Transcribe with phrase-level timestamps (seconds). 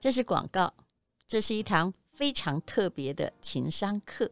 [0.00, 0.72] 这是广告，
[1.26, 4.30] 这是一堂非常特别的情商课，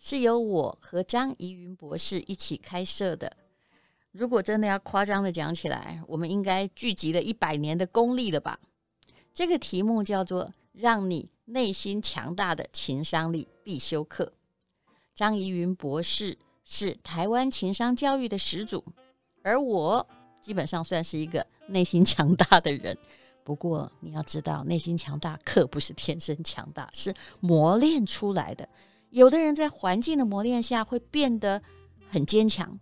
[0.00, 3.36] 是由我和张怡云博士一起开设的。
[4.10, 8.58] 如果真的要夸张的讲起来，我们应该聚集了一百年的功力了吧？
[9.32, 14.32] 这个题目叫做“让你内心强大的情商力必修课”。
[15.14, 18.84] 张怡云博士是台湾情商教育的始祖，
[19.44, 20.04] 而我
[20.40, 22.98] 基本上算是一个内心强大的人。
[23.50, 28.68] 不过你要知道，内心强大可不是天生强大，是磨练出来的。
[29.08, 31.60] 有的人在环境的磨练下会变得
[32.08, 32.78] 很坚强。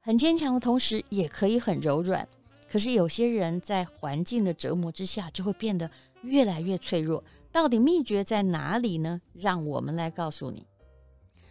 [0.00, 2.26] 很坚强的同时，也可以很柔软。
[2.66, 5.90] 可是有些人在环境的折磨之下，就会变得
[6.22, 7.22] 越来越脆弱。
[7.52, 9.20] 到底秘诀在哪里呢？
[9.34, 10.66] 让我们来告诉你。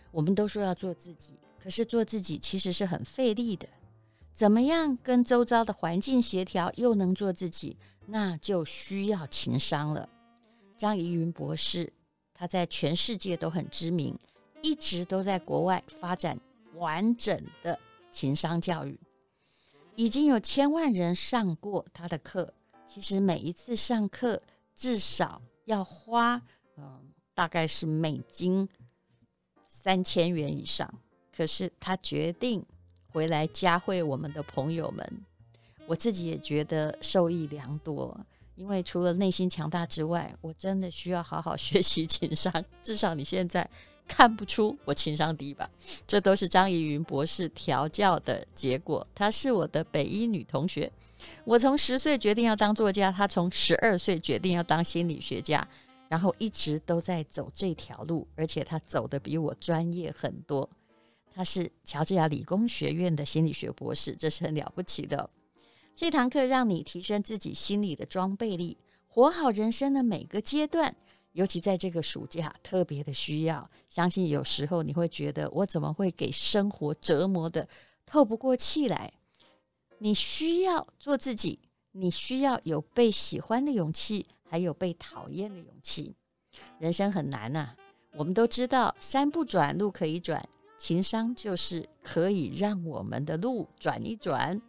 [0.09, 3.69] 我们都说要做自己，可是做自己其实是很费力的。
[4.33, 10.09] 怎么样跟周遭的环境协调，又能做自己，那就需要情商了。
[10.77, 11.93] 张怡云博士，
[12.33, 14.17] 他在全世界都很知名，
[14.61, 16.39] 一直都在国外发展
[16.75, 17.79] 完整的。
[18.11, 18.99] 情商教育
[19.95, 22.53] 已经有千万人上过他的课。
[22.85, 24.39] 其实每一次上课
[24.75, 26.39] 至少要花，
[26.77, 28.69] 嗯，大概是美金
[29.67, 30.93] 三千元以上。
[31.35, 32.63] 可是他决定
[33.13, 35.21] 回来教会我们的朋友们，
[35.85, 38.19] 我自己也觉得受益良多。
[38.55, 42.51] 因为除了内心强大之外，我真的需要好好学习情商。
[42.81, 43.69] 至少你现在。
[44.05, 45.67] 看不出我情商低吧？
[46.05, 49.07] 这都是张怡云博士调教的结果。
[49.15, 50.91] 她是我的北一女同学。
[51.45, 55.65] 我从十岁决定要当作家，她从十二岁决定要当心理学家，
[56.09, 60.69] 然后一直都在走这条路，而且她走得比我专业很多。
[61.33, 65.29] 他是乔治亚理工学院的心理学博士，这是很了不起的。
[65.95, 68.77] 这堂课让你提升自己心理的装备力，
[69.07, 70.95] 活好人生的每个阶段。
[71.33, 73.67] 尤其在这个暑假，特别的需要。
[73.89, 77.67] 相信有时候你会觉得，我怎么会给生活折磨得
[78.05, 79.11] 透不过气来？
[79.97, 81.57] 你需要做自己，
[81.93, 86.15] 你需要有被喜欢的勇气，还有被讨厌的勇气。
[86.77, 87.69] 人生很难呐，
[88.15, 90.47] 我们都知道，山不转路可以转，
[90.83, 94.61] 情商就是可以让我们的路转一转。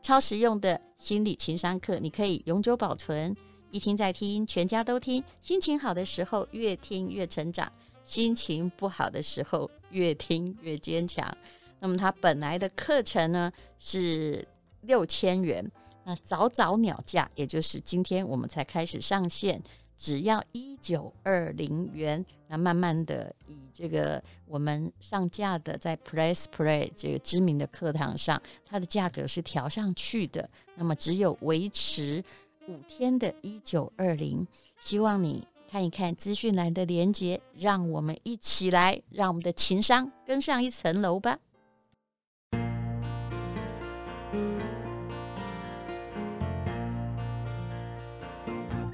[0.00, 3.36] 超实用的心理情商课，你可以永久保存。
[3.72, 5.20] 一听再听，全家都听。
[5.40, 7.66] 心情好的时候，越听越成长；
[8.04, 11.36] 心情不好的时候，越听越坚强。
[11.80, 13.50] 那么，它本来的课程呢
[13.80, 14.46] 是
[14.82, 15.68] 六千元，
[16.04, 19.60] 那早早鸟价，也就是今天我们才开始上线，
[19.96, 22.24] 只要一九二零元。
[22.48, 30.48] 那慢慢的，以这个我们上架的在 Press Play 这个知名的课堂上，它的价格是调上去的。
[30.76, 32.22] 那么，只有维持。
[32.68, 34.44] 五天的一九二零，
[34.80, 41.38] 希望你看一看资讯栏的连接，让我们一起来，让我们的情商更上一层楼吧。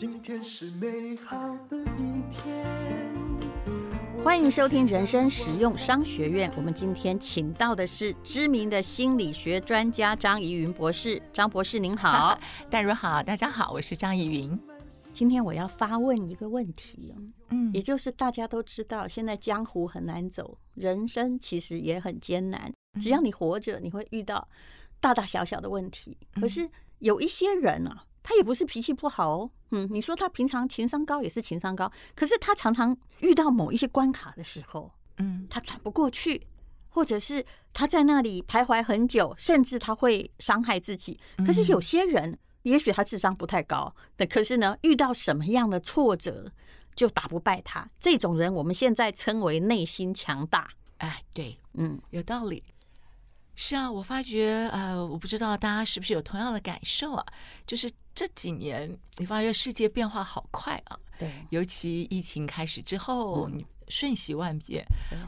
[0.03, 2.67] 今天是美好的一天。
[4.25, 6.51] 欢迎收听人生实用商学院。
[6.57, 11.23] 我们今天请到的是知名的心理学专家张怡云博士。
[11.33, 12.37] 张博士您好，
[12.69, 14.59] 淡如好，大家好，我是张怡云。
[15.13, 17.15] 今天我要发问一个问题，
[17.51, 22.73] 嗯，也就是大家都知道，现在江湖很难走，人生其实也很艰难。
[23.01, 24.49] 只要你活着，你会遇到
[25.01, 26.19] 大大小小的问题。
[26.41, 28.07] 可是有一些人啊。
[28.23, 36.47] 他也不是脾气不好哦，嗯，你说他平常情商高也是情商高，可是他常常遇到某一些关卡的时候，嗯，他转不过去，
[36.89, 41.19] 或者是他在那里徘徊很久，甚至他会伤害自己。
[41.45, 46.53] 可是有些人，也许他智商不太高，但可是呢，遇到什么样的挫折
[46.95, 47.89] 就打不败他。
[47.99, 50.71] 这种人我们现在称为内心强大。
[50.99, 52.63] 哎，对，嗯，有道理。
[53.55, 57.27] 是啊，我发觉，呃，我不知道大家是不是有同样的感受啊，
[57.67, 64.85] 就是这几年你发觉世界变化好快啊，对，尤其疫情开始之后，你瞬息万变。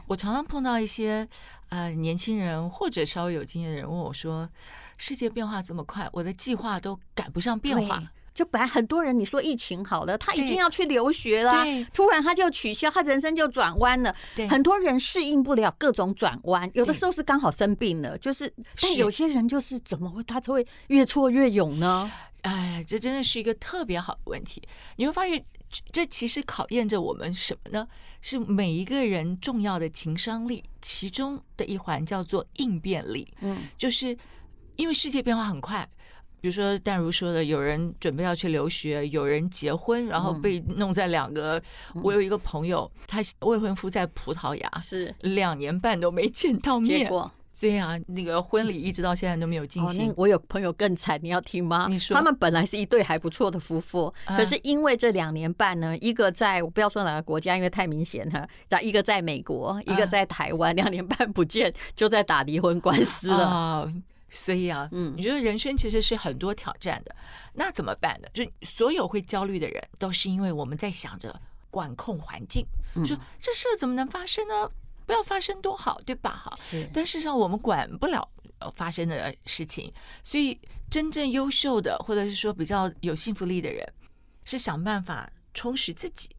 [0.07, 1.27] 我常常碰到一些
[1.69, 4.49] 呃年轻人或者稍微有经验的人问我说
[4.97, 8.01] ：“世界变化这么快，我的计划都赶不上变化。”
[8.35, 14.13] 就本来很多人，你说疫情好了，他已经要去留学了，突然他就取消，他人生就转弯了。
[14.49, 22.11] 很多人适应不了各种转弯，有的时候是刚好生病了，就是，但有些人就是怎么会他才会越挫越勇呢？
[22.41, 24.61] 哎，这真的是一个特别好的问题。
[24.97, 25.43] 你会发现，
[25.93, 27.87] 这其实考验着我们什么呢？
[28.21, 33.27] 是每一个人重要的情商力，其中的一环叫做应变力。
[33.39, 34.15] 嗯，就是
[34.75, 35.87] 因为世界变化很快。
[36.45, 41.57] 比如说淡如说的，有人准备要去留学，有人结婚，然后被弄在两个。
[41.95, 46.99] 嗯、我有一个朋友，他未婚夫在葡萄牙，是两年半都没见到面。
[46.99, 50.11] 结果所以啊，那个婚礼一直到现在都没有进行。
[50.11, 51.87] 哦、我有朋友更惨，你要听吗？
[51.89, 58.47] 你说，他们本来是一对还不错的夫妇，可是因为这两年半呢，一个在我不要说哪个国家，因为太明显了，
[58.83, 63.47] 一个在美国，一个在台湾，两年半不见，就在打离婚官司了。
[63.47, 63.93] 哦、
[64.35, 67.15] 所以啊，嗯，你觉得人生其实是很多挑战的，
[67.53, 68.27] 那怎么办呢？
[68.33, 71.33] 就所有会焦虑的人，都是因为我们在想着
[71.71, 72.65] 管控环境，
[72.95, 74.69] 嗯、说这事怎么能发生呢？
[75.05, 76.41] 不要发生多好，对吧？
[76.43, 76.89] 哈，是。
[76.93, 78.27] 但事实上，我们管不了
[78.75, 79.93] 发生的事情，
[80.23, 80.59] 所以
[80.89, 83.87] 真正优秀的，或者是说比较有幸福力的人，
[84.43, 86.29] 是想办法充实自己。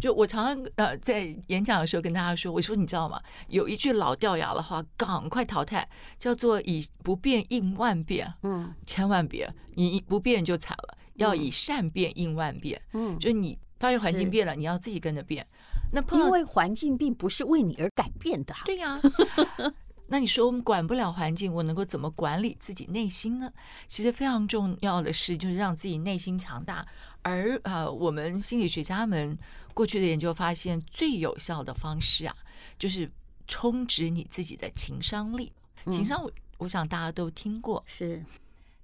[0.00, 3.20] 就我常常呃在演讲的时候跟大家说，我说你知道吗？
[3.48, 5.88] 有一句老掉牙的话，赶快淘汰，
[6.18, 8.32] 叫做以不变应万变。
[8.42, 10.98] 嗯，千万别，你不变就惨了。
[11.14, 12.80] 要以善变应万变。
[12.92, 15.46] 嗯，就你发现环境变了，你要自己跟着变。
[15.92, 19.00] 那因为环境并不是为你而改变的，对呀。
[20.08, 23.50] 那你说我们管不了环境，我能够怎么管理自己内心呢？
[23.88, 26.86] 其实非常重要的是，就是让自己内心强大。
[27.22, 29.38] 而呃，我们心理学家们
[29.74, 32.34] 过去的研究发现，最有效的方式啊，
[32.78, 33.10] 就是
[33.46, 35.52] 充值你自己的情商力。
[35.86, 38.24] 情商，我我想大家都听过，是。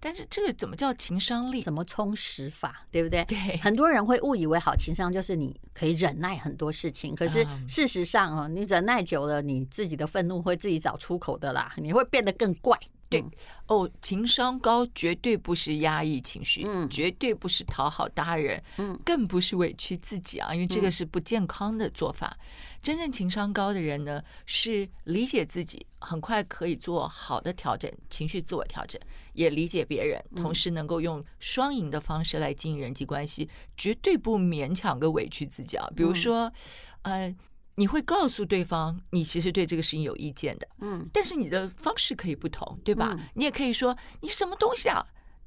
[0.02, 1.60] 但是这个怎么叫情商力？
[1.62, 2.86] 怎么充实法？
[2.90, 3.22] 对不对？
[3.26, 12.78] 对，很多人会误以为好情商就是你可以忍耐很多事情，可是事实上啊，你忍耐久了，你自己的愤怒会自己找出口的啦，你会变得更怪。
[13.10, 13.22] 对
[13.66, 22.36] 哦，情商高绝对不是压抑情绪，嗯，绝对不是讨好他人，嗯，更不是委屈自己啊，因为这个是不健康的做法。
[22.80, 29.00] 真正情商高的人呢，是理解自己，很快可以做好的调整，情绪自我调整，
[29.34, 35.90] 也理解别人，同时能够用双赢的方式来经营人际关系，绝对不勉强跟委屈自己啊。
[35.96, 36.52] 比如说，
[37.02, 37.34] 呃。
[37.80, 43.16] 你会告诉对方，你其实对这个事情有意见的，嗯，但是你的方式可以不同，对吧？
[43.18, 45.02] 嗯、你也可以说你什么东西啊，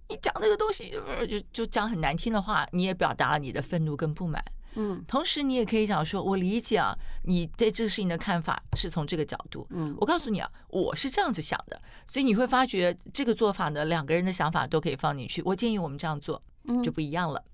[0.09, 0.89] 你讲那个东西
[1.29, 4.43] 就就讲很难听的话，你也表达了你的愤怒跟不满，
[4.73, 15.39] 嗯，同时你也可以讲说，我理解啊，你对这个事情的看法是从这个角度，嗯，我告诉你啊，我是这样子想的，所以你会发觉这个做法呢，两个人的想法都可以放进去。
[15.45, 16.41] 我建议我们这样做，
[16.83, 17.45] 就不一样了。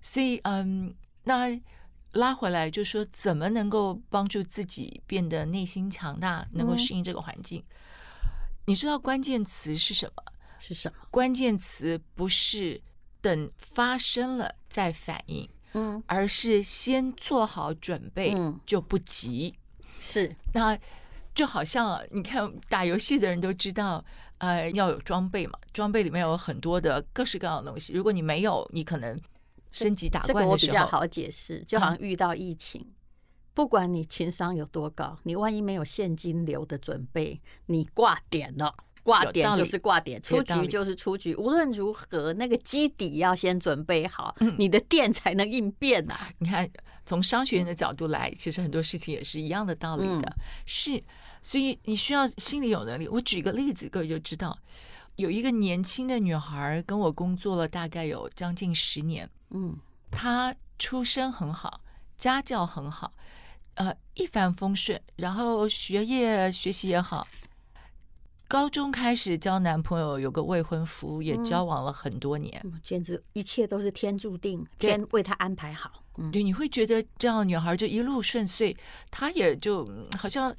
[0.00, 0.94] 所以，嗯，
[1.24, 1.60] 那。
[2.14, 7.62] 拉回来就说，怎么能够帮助自己变得内心强大，能够适应这个环境？
[8.66, 10.22] 你知道关键词是什么？
[10.58, 10.96] 是什么？
[11.10, 12.80] 关键词不是
[13.20, 19.54] 等发生了再反应，嗯，而是先做好准备，嗯就不急。
[20.00, 20.78] 是，那
[21.34, 24.04] 就好像你看打游戏的人都知道，
[24.38, 29.20] 呃，要有装备嘛，装备里面有很多的各式各样的东西，如果你没有，你可能。
[29.74, 32.94] 升级打怪的时候，这个我比较好解释，就好像遇到疫情，嗯、
[33.52, 38.72] 不管你情商有多高，你万一没有现金流的准备，你挂点了，
[39.02, 41.34] 挂点就是挂点，出局就是出局。
[41.34, 46.28] 无论如何，那个基底要先准备好，嗯、你的店才能应变呐、啊。
[46.38, 46.70] 你看，
[47.04, 50.28] 从商学院的角度来，其实很多事情也是一样的道理的。
[50.28, 51.02] 嗯、是，
[51.42, 53.08] 所以你需要心里有能力。
[53.08, 54.56] 我举个例子，各位就知道，
[55.16, 59.28] 有一个年轻的女孩跟我工作了大概有将近十年。
[59.54, 59.74] 嗯，
[60.10, 61.80] 他出身很好，
[62.18, 63.12] 家教很好，
[63.74, 67.26] 呃，一帆风顺，然后学业学习也好。
[68.46, 76.02] 高中开始交男朋友，有个未婚夫，也交往了很多年，嗯，简直一切都是天注定，天为他安排好。
[76.18, 78.76] 嗯，对，你会觉得这样的女孩就一路顺遂，
[79.10, 80.54] 她也就好像，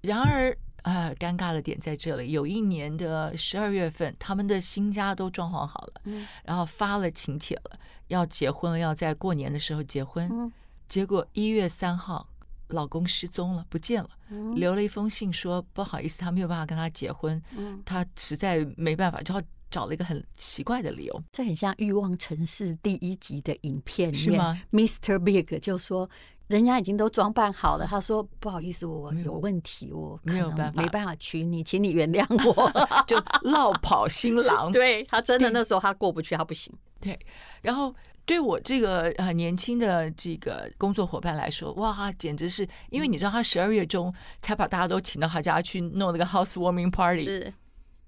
[0.00, 0.56] 然而。
[0.84, 2.32] 呃，尴尬的点在这里。
[2.32, 7.78] 有一年的十二月份，他们的新家都装潢好了，嗯，然后发了请帖了，
[8.14, 10.28] 要结婚了，要在过年的时候结婚。
[10.32, 10.52] 嗯，
[10.88, 12.26] 结果一月三号，
[12.68, 21.22] 老公失踪了，不见了，嗯，留了一封信说不好意思，他没有办法跟他结婚，嗯，他实在没办法，就要找了一个很奇怪的理由。
[21.32, 25.18] 这很像《欲望城市》第一集的影片里面，是吗？Mr.
[25.18, 26.08] Big 就说。
[26.48, 32.70] 人家已经都装扮好了，他说：“不好意思，我有问题，我没有办法，没办法娶你，请你原谅我。
[33.08, 33.16] ”就
[33.48, 34.70] 落跑新郎。
[34.70, 36.70] 对，他真的那时候他过不去，他不行。
[37.04, 37.18] 对，
[37.60, 37.94] 然后
[38.24, 47.52] 对我这个呃年轻的这个工作伙伴来说，哇，简直是因为你知道，他十二月中才把大家都请到他家去弄那个 housewarming party，是。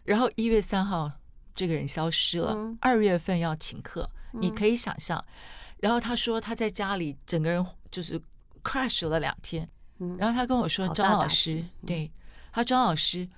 [0.04, 1.12] 然后一月三号
[1.54, 5.22] 这个人消失了，二月份要请客，你可以想象。
[5.80, 8.18] 然后他说他在家里整个人就是
[8.64, 9.68] crash 了两天，
[10.18, 12.10] 然后他跟我说：“张老师，对
[12.50, 13.28] 他张老师，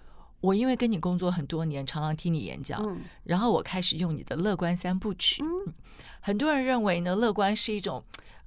[0.40, 5.42] 我因为跟你工作很多年，常常听你演讲，嗯，然后我开始用你的乐观三部曲。
[5.42, 5.73] 嗯，
[6.21, 8.02] 很多人认为呢，乐观是一种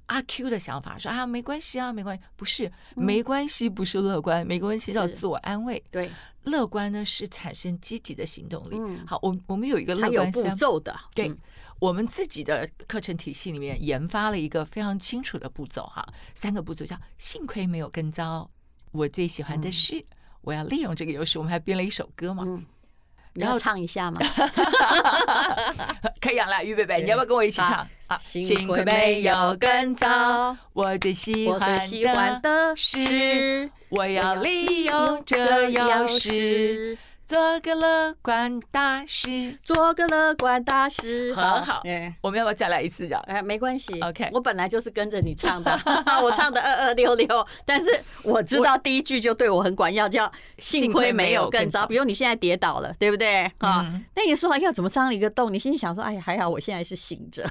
[0.06, 5.82] 阿 Q 的想法，说啊没关系啊，没关系，不是，没关系不是乐观，没关系叫自我安慰。
[5.90, 6.10] 对，
[6.44, 8.76] 乐观呢是产生积极的行动力。
[8.78, 11.34] 嗯，好，我我们有一个乐观三步骤的，对。
[11.78, 18.48] 我们自己的课程体系里面研发了一个非常清楚的步骤哈，三个步骤叫幸亏没有更糟，
[18.92, 20.04] 我最喜欢的是、嗯、
[20.42, 22.64] 我要利用这个优势，我们还编了一首歌嘛，嗯，
[23.34, 24.20] 然后唱一下吗？
[26.20, 28.18] 可以了，来预备备，你要不要跟我一起唱啊？
[28.18, 36.98] 幸亏没有更早，我最喜欢的是我要利用这优势。
[37.32, 41.82] 做个乐观大师，做个乐观大师，很好。
[42.20, 43.08] 我们要不要再来一次？
[43.08, 43.24] 这样？
[43.26, 43.98] 哎，没关系。
[44.02, 45.72] OK，我本来就是跟着你唱的，
[46.22, 47.26] 我唱的二二六六，
[47.64, 47.90] 但是
[48.22, 51.86] 我知道第一句就对我很管用，叫幸亏没有更糟。
[51.86, 53.44] 比如你现在跌倒了，对不对？
[53.60, 55.50] 啊、嗯，那你说要怎么伤了一个洞？
[55.50, 57.50] 你心里想说，哎呀，还好我现在是醒着。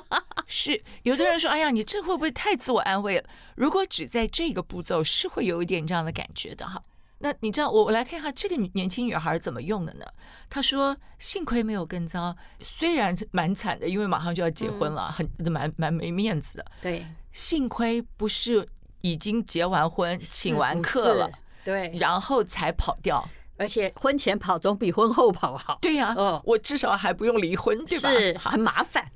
[0.46, 3.24] 是，有的人说，哎呀，你这会不会太自我安慰了？
[3.54, 6.82] 如果只在这个步骤，是会有一点这样的感觉的哈。
[7.22, 10.04] 那你知道我我来看一下这个年轻女孩怎么用的呢？
[10.50, 16.66] 她说：“幸亏没有更糟，虽然蛮惨的，因为马上就要结婚了，很蛮蛮没面子的。
[16.80, 18.68] 对，幸亏不是
[19.02, 21.30] 已经结完婚、请完客了，
[21.64, 23.24] 对，然后才跑掉。
[23.56, 25.78] 而且婚前跑总比婚后跑好。
[25.80, 28.10] 对呀，哦，我至少还不用离婚，对吧？
[28.10, 29.10] 是很麻烦。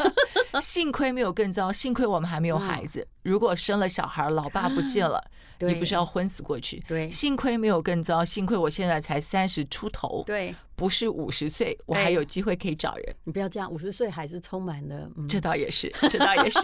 [0.60, 3.06] 幸亏没有更糟，幸亏我们还没有孩子。
[3.22, 5.22] 如果生了小孩，老爸不见了。”
[5.60, 6.82] 你不是要昏死过去？
[6.86, 13.16] 对，幸亏没有更糟，幸亏我现在才三十出头，对，不是五十岁，我还有机会可以找人。
[13.24, 16.58] 你不要这样，五十岁还是充满了，嗯、这倒也是，这倒也是。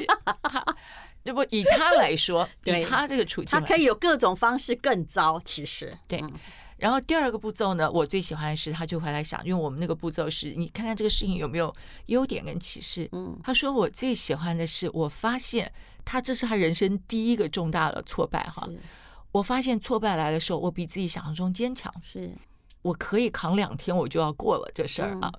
[1.22, 5.40] 要不以他来说，以他这个处境，他可以有各种方式更糟。
[5.44, 6.22] 其实，对。
[6.80, 11.74] 然后第二个步骤呢，我最喜欢的是，他就回来想，因为我们那个步骤是你看看这个事情有没有
[12.06, 13.08] 优点跟启示。
[13.12, 15.72] 嗯，他说我最喜欢的是，我发现。
[16.02, 18.66] 他这是他人生第一个重大的挫败哈，
[19.30, 22.32] 我发现挫败来的时候，我比自己想象中坚强，是
[22.80, 25.30] 我可以扛两天我就要过了这事儿啊。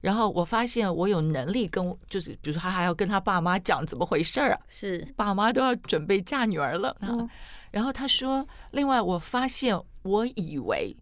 [0.00, 7.14] 然后我发现我有能力跟，就是比如说他还要跟他爸妈讲怎么回事儿啊，是爸妈都要准备嫁女儿了啊。
[7.76, 10.96] 然后他说，另外我发现我以为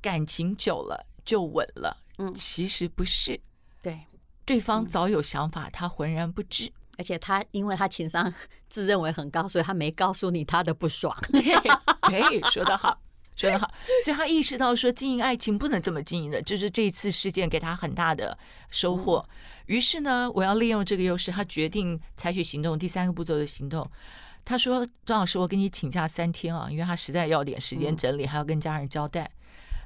[0.00, 3.40] 感情久了就稳了，嗯，其实不是，
[3.82, 3.98] 对，
[4.44, 6.72] 对方早有想法，他浑然不知。
[6.96, 8.32] 而且他因为他情商
[8.70, 11.12] 自认为很高，所以他没告诉你他的不爽。
[11.32, 12.96] 对，说得好，
[13.34, 13.68] 说得好。
[14.04, 18.38] 所以他意识到说经营爱情不能这么经营的，就是这次事件给他很大的
[18.70, 19.28] 收获。
[19.66, 22.78] 于是呢，我要利用这个优势，他决定采取行动。
[22.78, 23.90] 第三个步骤的行动，
[24.50, 29.30] 他说：“张老师，我给你请假三天啊，因为他实在要点时间整理，还要跟家人交代。”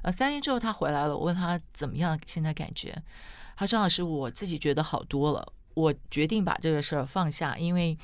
[0.01, 2.99] 呃，三天之后他回来了，我问他怎么样，现在感觉？
[3.55, 7.95] 他说：“张老师，我自己觉得好多了。”我决定把这个事儿放下，因为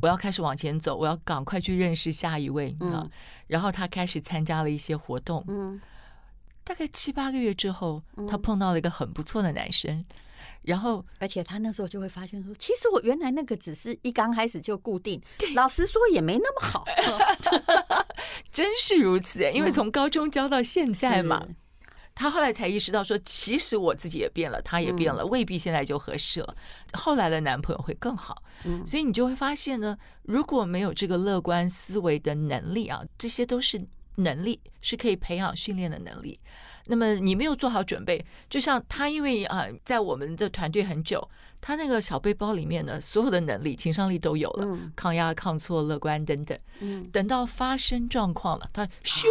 [0.00, 3.02] 我要开始往前走，我要赶快去认识下一位啊。
[3.02, 3.10] 嗯、
[3.48, 5.80] 然后他开始参加了一些活动，嗯，
[6.62, 8.00] 大概七八个月之后，
[8.30, 10.04] 他碰到了一个很不错的男生，
[10.68, 15.20] 然后而且他那时候就会发现说，其实我原来那个只是一刚开始就固定，
[15.54, 16.84] 老实说也没那么好
[18.52, 21.42] 真是如此，因为从高中教到现在嘛。
[21.48, 21.56] 嗯
[22.20, 26.52] 他后来才意识到，说其实我自己也变了，他也变了，未必现在就合适了。
[26.92, 28.42] 后来的男朋友会更好，
[28.84, 33.80] 所以你就会发现呢，如果没有这个乐观思维的能力啊，这些都是
[34.16, 36.40] 能力，是可以培养训练的能力。
[36.88, 41.28] 那么你没有做好准备，就像他，因为啊，在我们的团队很久，
[41.60, 46.58] 他那个小背包里面呢，所有的能力、情商力都有了，抗压、抗挫、乐观等等。
[47.12, 49.26] 等到发生状况了，他咻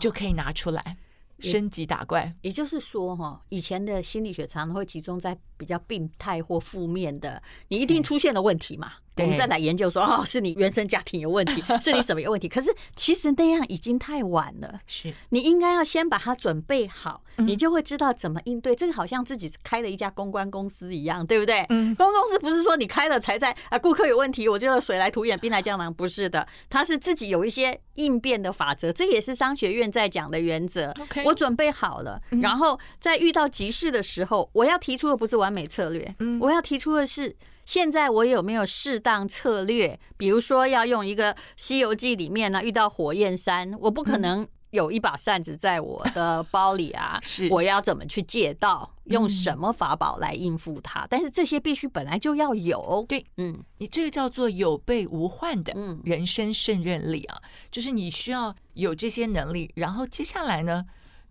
[0.00, 0.96] 就可以拿出来。
[1.40, 8.92] 升级打怪，也就是说，哈，以前的心理学常常会集中在比较病态或负面的，你一定出现了问题嘛。
[9.16, 12.48] 我们再来研究说，哦，是你原生家庭有问题， 是你什么有问题？
[12.48, 14.80] 可是其实那样已经太晚了。
[14.86, 18.74] 是你应该要先把它准备好，你就会知道怎么应对。
[18.74, 21.64] 这个好像自己开了一家公关公司一样，对不对？
[21.68, 28.92] 嗯，公关公司不是说你开了才在啊，顾客有问题，我就水来土掩，兵来将挡，不是的，它是自己有一些应变的法则。
[28.92, 30.92] 这也是商学院在讲的原则。
[31.24, 37.36] 我准备好了，然后在遇到急事的时候，我要提出的不是完美策略，我要提出的是。
[37.66, 39.98] 现在我有没有适当策略？
[40.16, 47.18] 比如说，要用一个《西游记》里面呢，遇到火焰山，我不可能有一把扇子在我的包里啊。
[47.22, 48.90] 是，我要怎么去借道？
[49.04, 51.06] 用什么法宝来应付它？
[51.10, 53.04] 但是这些必须本来就要有。
[53.06, 57.36] 对，嗯，你这个叫做有备无患的人生胜任力啊，
[57.70, 60.86] 就是你需要有这些能力，然后接下来呢，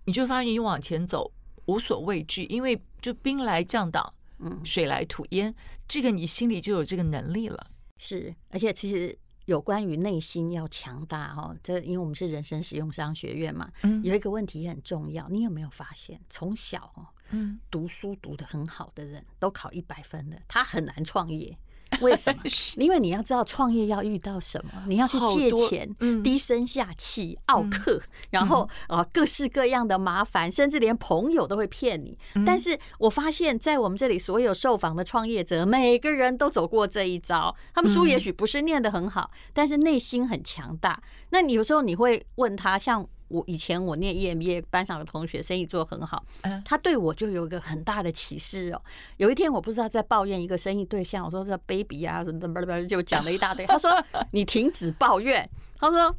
[0.05, 1.31] 你就发现你往前走
[1.65, 4.13] 无所畏惧，因为就兵来将挡，
[4.43, 5.53] 嗯，水来土掩，
[5.87, 7.67] 这个你心里就有这个能力了。
[7.97, 21.57] 是，而且其实有关于内心要强大哈，这因为我们是人生实用商学院嘛，嗯，有一个问题也很重要，你有没有发现，从小哦，嗯，读书读得很好的人都考一百分的，他很难创业。
[22.03, 22.41] 为什么？
[22.77, 32.17] 因为你要知道创业要遇到什么，你要去借钱，嗯、低声下气、奥客，嗯、然后啊各式各样的麻烦，甚至连朋友都会骗你。
[32.35, 37.55] 嗯、但是我发现，在我们这里所有受访的创业者，每个人都走过这一招。
[37.73, 41.01] 他们书也许不是念得很好，但是内心很强大。
[41.29, 43.07] 那你有时候你会问他，像。
[43.33, 46.23] 我以前我念 EMBA 班上的同学生意做很好，
[46.63, 48.79] 他对我就有一个很大的启示哦。
[49.17, 53.65] 有一天我不知道在抱怨一个生意对象，我说这 baby 啊什么什么就讲了一大堆。
[53.65, 53.91] 他说
[54.31, 55.49] 你停止抱怨。
[55.79, 56.15] 他说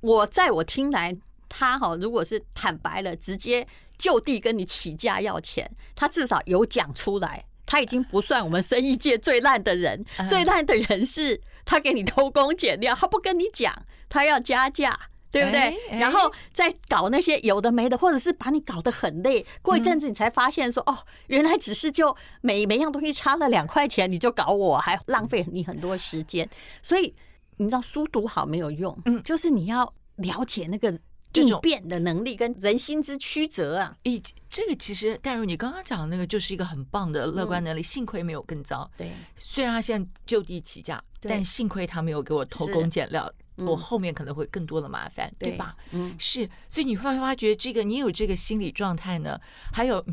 [0.00, 1.14] 我在我听来，
[1.50, 3.68] 他哈如果是坦白了，直接
[3.98, 10.02] 就地跟你起价要钱，他至少有讲出来，他已经不算我们生意界最烂的人。
[10.26, 13.70] 最烂的人是他给你偷工减料，他不跟你讲，
[14.08, 14.98] 他要加价。
[15.34, 15.98] 对不对？
[15.98, 19.44] 然后再搞那些有的没的，或者是把你搞得很累。
[19.62, 26.48] 过一阵子，你才发现说，哦，原来只是就每每样东西差了两块钱，你就搞我，还浪费你很多时间。
[26.80, 27.12] 所以
[27.56, 30.96] 你知道，书读好没有用，嗯，就是你要了解那个
[31.32, 33.96] 应变的能力跟人心之曲折啊。
[34.04, 37.82] 以这个其实，但如你刚刚讲的那个就是一个很棒的乐观能力。
[37.82, 38.88] 幸亏没有更糟。
[38.96, 43.28] 对，虽然他现在就地起价，但幸亏他没有给我偷工减料。
[43.56, 45.76] 我后面可能会更多的麻烦，对吧？
[45.92, 49.40] 嗯，是，所以你会发觉这个，你有这个心理状态呢。
[49.72, 50.04] 还有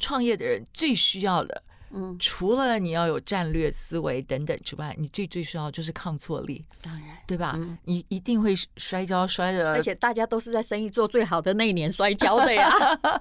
[0.00, 7.56] 创业的人最需要的，嗯，除了你要有战略思维等等之外，你最最需要就是抗挫力，当然，对吧？
[7.84, 12.70] 你一定会摔跤摔的，而且大家都是在生意做最好的那一年摔跤的呀，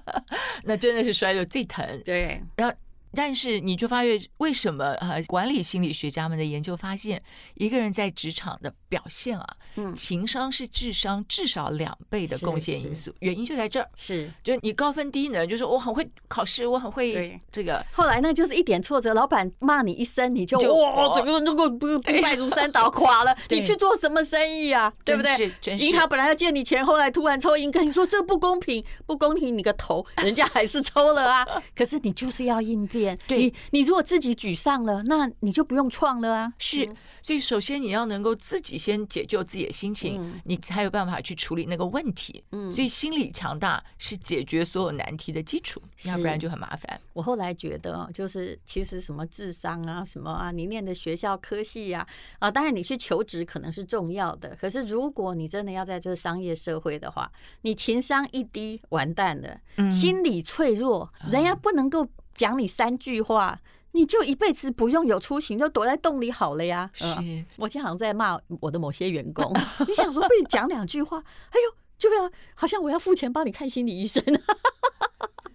[0.64, 2.02] 那真的是摔的最疼。
[2.04, 2.76] 对，然后。
[3.16, 7.22] 但是你就发现，为什么呃，管理心理学家们的研究发现，
[7.56, 13.14] 一个人在职场的表现啊，嗯，情商是智商至少两倍的贡献因素。
[13.20, 17.86] 原因就在这儿，是，就你高分低能，就是我很会考试，我很会这个。
[17.92, 23.36] 后来呢，就是一点挫折，老板骂你一声，你就哇，整个那个不败如山倒，垮了。
[23.50, 24.92] 你去做什么生意啊？
[25.06, 25.78] 对不对？
[25.78, 31.48] 银行本来要借你钱，后来突然抽银根，你说这不公平，不公平，你个头，人家还是抽了啊。
[31.76, 33.03] 可是你就是要应变。
[33.28, 36.54] 对你，你如果自己沮丧了，那你就不用创了啊。
[36.58, 36.86] 是，
[37.22, 42.44] 所以首先你要能够自己先解救自己的心情，嗯、你才有办法去处理那个问题。
[42.52, 47.00] 嗯，所以心理强大是解决所有难题的基础，要不然就很麻烦。
[47.14, 52.06] 我后来觉得，就是其实什么智商啊，什么啊，你念的学校科系呀，
[52.40, 59.60] 啊，当然你去求职可能是重要的，可是如果你真的要在这商业社会的话，你情商一低，完蛋了。
[59.78, 62.08] 嗯、心理脆弱，人家不能够。
[62.36, 63.60] 讲你三句话，
[63.92, 66.90] 你就一辈子不用有出行，就躲在洞里好了呀。
[66.94, 67.06] 是，
[67.58, 69.52] 我经常在骂我的某些员工，
[69.88, 71.18] 你想说被你讲两句话，
[71.50, 74.24] 哎呦，就要好像我要付钱帮你看心理医生。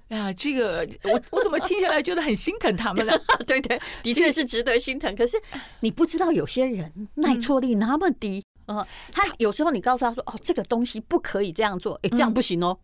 [0.09, 3.13] 哎 呀，这个我我怎么听下来觉得很心疼他们呢？
[3.47, 5.15] 对对，的确是值得心疼。
[5.15, 5.37] 可是
[5.81, 12.79] 你不知道有些人耐挫力那么低，嗯，他有时候你告诉他说，哦，这个东西不可以这样做，哎，这样不行哦。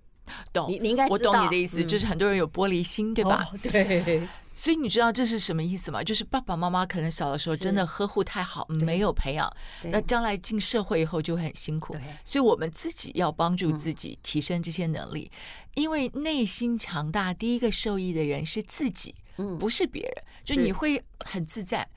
[0.52, 3.46] 懂，你你应该我懂你的意思，就是很多人有玻璃心，对吧？
[3.62, 6.02] 对， 所以你知道这是什么意思吗？
[6.02, 9.52] 就是爸爸妈妈可能小的时候真的呵护太好，没有培养，
[9.84, 11.96] 那将来进社会以后就会很辛苦。
[12.24, 15.30] 所以我们自己要帮助自己提升这些能力，
[15.74, 19.14] 因为内心强大，第一个受益的人是自己，
[19.58, 20.24] 不是别人。
[20.44, 21.88] 就你会很自在，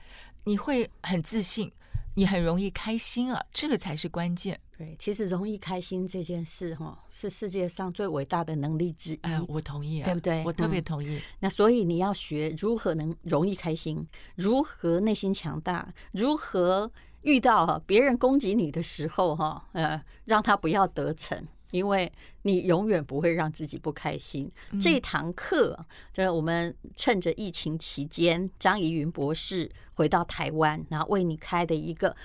[0.44, 1.70] 你会很自信。
[2.14, 4.58] 你很容易开心啊，这个才是关键。
[4.78, 9.18] 对，其实容易开心这件事，哈，是世界上最伟大的能力之一。
[9.22, 10.44] 哎，我同意啊，对不对？
[10.46, 11.16] 我特别同意。
[11.16, 16.88] 嗯，那所以你要学如何能容易开心，如何内心强大，如何
[17.22, 21.44] 遇到哈别人攻击你的时候，哈，呃，让他不要得逞。
[21.70, 22.10] 因为
[22.44, 24.50] 你永远不会让自己不开心。
[24.80, 25.78] 这堂课
[26.14, 32.16] 就是我们趁着疫情期间，张怡云博士回到台湾，然后为你开的一个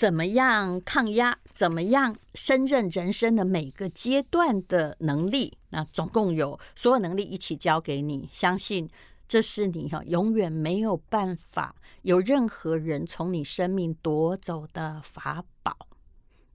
[0.00, 5.58] 怎么样抗压、怎么样胜任人生的每个阶段的能力。
[5.68, 8.88] 那总共有所有能力一起教给你，相信
[9.28, 15.76] 这是你哈永远没有办法有任何人从你生命夺走的法宝。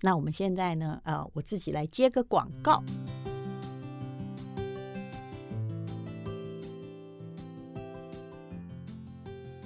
[0.01, 0.99] 那我们现在呢？
[1.03, 2.84] 呃，我自己来接个广告。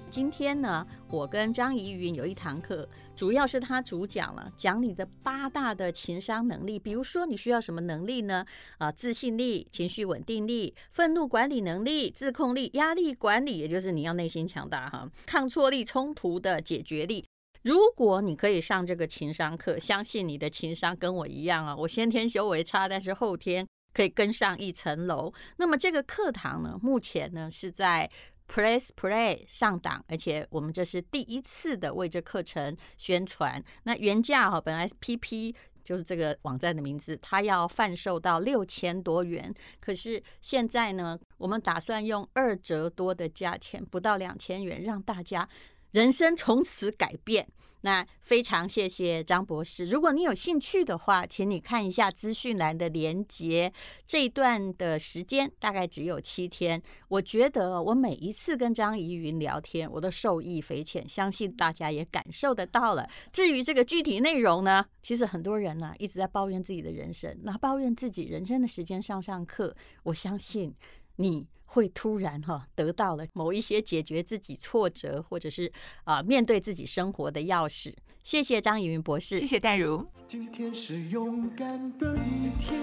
[0.10, 2.89] 今天呢，我跟张怡云有一堂课，
[3.20, 6.80] 主要是他主讲了，讲你的八大的情商能力。
[6.80, 8.46] 比如说，你需要什么能力呢？
[8.78, 17.26] 啊，自信力、情绪稳定力、愤怒管理能力、自控力、压力管理，也就是你要内心强大哈，抗挫力、冲突的解决力。
[17.64, 25.34] 如果你可以上这个情商课，相信你的情商跟我一样啊，我先天修为差，但是后天可以跟上一层楼。
[25.58, 28.10] 那么这个课堂呢，目前呢是在。
[28.52, 33.64] Press Play 上档，而且我们这是第一次的为这课程宣传。
[33.84, 39.54] 那原价哈，本来 PP 就是这个网站的名字，它要贩售到六千多元。
[39.80, 45.48] 可是现在呢，我们打算用二折多的价钱，不到两千元，让大家。
[45.91, 47.47] 人生从此改变。
[47.82, 49.86] 那非常谢谢张博士。
[49.86, 53.71] 如果你有兴趣的话，请你看一下资讯栏的连接。
[54.06, 56.82] 这一段的时间大概只有七天。
[57.08, 63.10] 我觉得我每一次跟张怡云聊天，我都受益匪浅，相信大家也感受得到了。
[63.32, 69.73] 至于这个具体内容呢，其实很多人呢、一直在抱怨自己的人生，那抱怨自己人生的时间上上课。
[70.04, 70.75] 我相信
[71.15, 71.47] 你。
[71.72, 75.72] 会突然哈得到了某一些解决自己挫折，或者是
[76.04, 77.94] 啊面对自己生活的钥匙。
[78.24, 80.06] 谢谢张怡云博士，谢谢戴如。
[80.28, 82.80] 今天是勇敢的一天，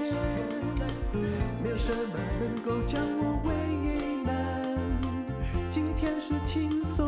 [1.62, 3.51] 没有什么能够将我为
[4.25, 4.77] 难。
[5.70, 7.05] 今天是轻松